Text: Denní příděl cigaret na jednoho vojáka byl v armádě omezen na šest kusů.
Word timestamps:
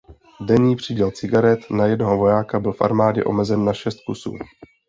Denní 0.45 0.75
příděl 0.75 1.11
cigaret 1.11 1.59
na 1.71 1.85
jednoho 1.85 2.17
vojáka 2.17 2.59
byl 2.59 2.73
v 2.73 2.81
armádě 2.81 3.23
omezen 3.23 3.65
na 3.65 3.73
šest 3.73 3.97
kusů. 4.07 4.35